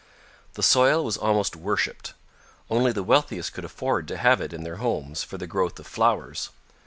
[0.55, 2.15] The soil was almost worshiped.
[2.71, 5.85] Only the wealthiest could afford to have it in their homes for the growth of
[5.85, 6.49] flowers.